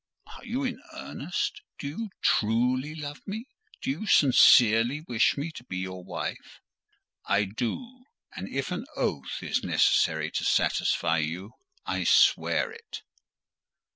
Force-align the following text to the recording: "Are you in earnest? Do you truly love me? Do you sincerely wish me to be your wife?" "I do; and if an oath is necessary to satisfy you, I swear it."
"Are 0.35 0.43
you 0.43 0.63
in 0.63 0.81
earnest? 0.93 1.61
Do 1.77 1.87
you 1.87 2.09
truly 2.23 2.95
love 2.95 3.19
me? 3.27 3.45
Do 3.83 3.91
you 3.91 4.07
sincerely 4.07 5.01
wish 5.01 5.37
me 5.37 5.51
to 5.51 5.63
be 5.63 5.77
your 5.77 6.03
wife?" 6.03 6.59
"I 7.27 7.43
do; 7.45 8.05
and 8.35 8.49
if 8.49 8.71
an 8.71 8.85
oath 8.95 9.43
is 9.43 9.63
necessary 9.63 10.31
to 10.31 10.43
satisfy 10.43 11.19
you, 11.19 11.51
I 11.85 12.05
swear 12.05 12.71
it." 12.71 13.03